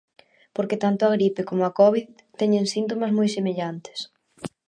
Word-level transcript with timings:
Porque 0.55 0.81
tanto 0.83 1.01
a 1.03 1.13
gripe 1.17 1.47
coma 1.49 1.67
a 1.69 1.75
covid 1.81 2.07
teñen 2.39 2.71
síntomas 2.75 3.11
moi 3.17 3.29
semellantes. 3.37 3.99